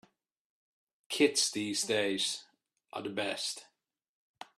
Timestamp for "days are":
1.83-3.03